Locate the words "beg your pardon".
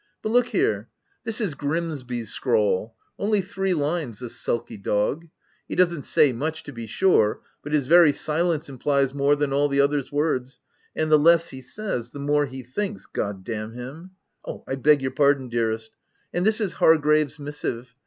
14.73-15.49